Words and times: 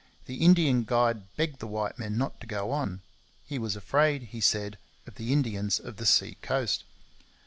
The 0.25 0.37
Indian 0.43 0.83
guide 0.83 1.31
begged 1.35 1.59
the 1.59 1.67
white 1.67 1.99
men 1.99 2.17
not 2.17 2.39
to 2.41 2.47
go 2.47 2.71
on; 2.71 3.01
he 3.45 3.59
was 3.59 3.75
afraid, 3.75 4.23
he 4.31 4.41
said, 4.41 4.79
of 5.05 5.13
the 5.13 5.31
Indians 5.31 5.79
of 5.79 5.97
the 5.97 6.07
sea 6.07 6.37
coast. 6.41 6.85